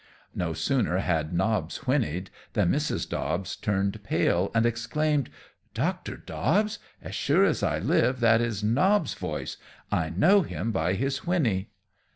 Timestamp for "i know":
9.91-10.41